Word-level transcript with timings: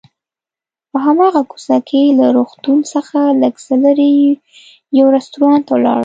په 0.91 0.97
هماغه 1.05 1.41
کوڅه 1.51 1.77
کې 1.89 2.01
له 2.17 2.25
روغتون 2.37 2.79
څخه 2.93 3.19
لږ 3.41 3.55
څه 3.65 3.73
لرې 3.83 4.13
یو 4.97 5.05
رستورانت 5.15 5.63
ته 5.67 5.71
ولاړم. 5.75 5.99